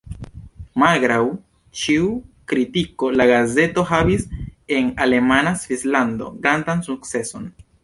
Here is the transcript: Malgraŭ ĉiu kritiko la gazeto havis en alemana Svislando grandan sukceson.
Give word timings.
Malgraŭ 0.83 1.17
ĉiu 1.81 2.07
kritiko 2.53 3.11
la 3.21 3.27
gazeto 3.33 3.85
havis 3.91 4.27
en 4.79 4.91
alemana 5.07 5.55
Svislando 5.67 6.35
grandan 6.47 6.85
sukceson. 6.91 7.51